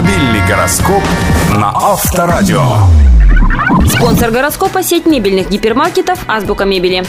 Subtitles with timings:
[0.00, 1.02] Автомобильный гороскоп
[1.50, 2.62] на Авторадио.
[3.86, 7.04] Спонсор гороскопа– сеть мебельных гипермаркетов «Азбука мебели».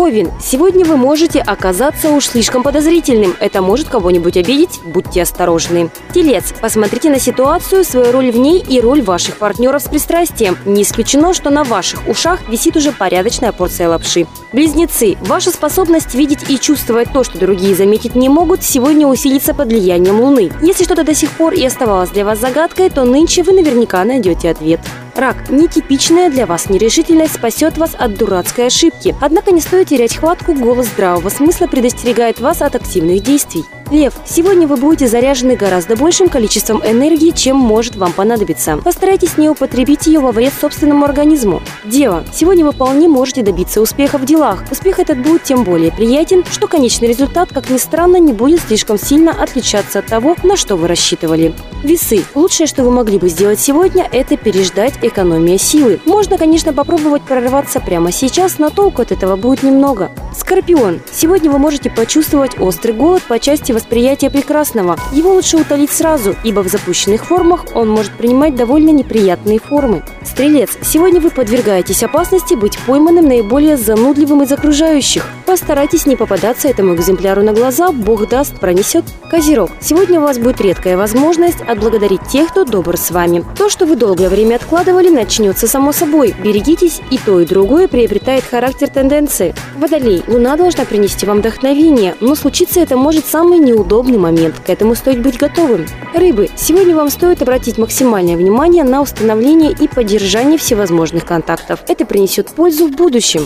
[0.00, 3.36] Овен, сегодня вы можете оказаться уж слишком подозрительным.
[3.38, 5.90] Это может кого-нибудь обидеть, будьте осторожны.
[6.14, 10.56] Телец, посмотрите на ситуацию, свою роль в ней и роль ваших партнеров с пристрастием.
[10.64, 14.26] Не исключено, что на ваших ушах висит уже порядочная порция лапши.
[14.54, 19.68] Близнецы, ваша способность видеть и чувствовать то, что другие заметить не могут, сегодня усилится под
[19.68, 20.50] влиянием Луны.
[20.62, 24.48] Если что-то до сих пор и оставалось для вас загадкой, то нынче вы наверняка найдете
[24.48, 24.80] ответ.
[25.14, 29.14] Рак, нетипичная для вас нерешительность спасет вас от дурацкой ошибки.
[29.20, 33.64] Однако не стоит терять хватку, голос здравого смысла предостерегает вас от активных действий.
[33.90, 38.76] Лев, сегодня вы будете заряжены гораздо большим количеством энергии, чем может вам понадобиться.
[38.76, 41.60] Постарайтесь не употребить ее во вред собственному организму.
[41.84, 44.62] Дева, сегодня вы вполне можете добиться успеха в делах.
[44.70, 48.96] Успех этот будет тем более приятен, что конечный результат, как ни странно, не будет слишком
[48.96, 51.52] сильно отличаться от того, на что вы рассчитывали.
[51.82, 52.24] Весы.
[52.36, 55.98] Лучшее, что вы могли бы сделать сегодня, это переждать экономия силы.
[56.04, 60.12] Можно, конечно, попробовать прорваться прямо сейчас, но толку от этого будет немного.
[60.38, 61.00] Скорпион.
[61.10, 64.98] Сегодня вы можете почувствовать острый голод по части восприятия прекрасного.
[65.12, 70.02] Его лучше утолить сразу, ибо в запущенных формах он может принимать довольно неприятные формы.
[70.22, 75.26] Стрелец, сегодня вы подвергаетесь опасности быть пойманным наиболее занудливым из окружающих.
[75.50, 79.04] Постарайтесь не попадаться этому экземпляру на глаза, бог даст, пронесет.
[79.28, 83.44] Козерог, сегодня у вас будет редкая возможность отблагодарить тех, кто добр с вами.
[83.58, 86.36] То, что вы долгое время откладывали, начнется само собой.
[86.40, 89.52] Берегитесь, и то, и другое приобретает характер тенденции.
[89.76, 94.54] Водолей, луна должна принести вам вдохновение, но случиться это может самый неудобный момент.
[94.64, 95.84] К этому стоит быть готовым.
[96.14, 101.80] Рыбы, сегодня вам стоит обратить максимальное внимание на установление и поддержание всевозможных контактов.
[101.88, 103.42] Это принесет пользу в будущем.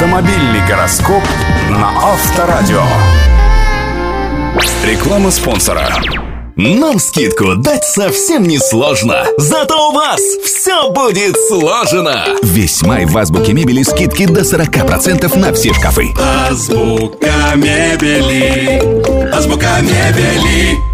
[0.00, 1.22] Автомобильный гороскоп
[1.68, 2.82] на Авторадио.
[4.82, 5.90] Реклама спонсора.
[6.56, 9.26] Нам скидку дать совсем не сложно.
[9.36, 12.24] Зато у вас все будет сложено.
[12.42, 16.14] Весь май в Азбуке Мебели скидки до 40% на все шкафы.
[16.48, 19.34] Азбука мебели.
[19.34, 20.89] Азбука мебели.